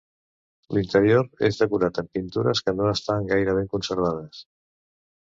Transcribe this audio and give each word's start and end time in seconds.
L'interior 0.77 1.43
és 1.51 1.61
decorat 1.65 2.01
amb 2.03 2.11
pintures, 2.19 2.65
que 2.69 2.77
no 2.81 2.91
estan 2.97 3.31
gaire 3.31 3.57
ben 3.63 3.73
conservades. 3.79 4.47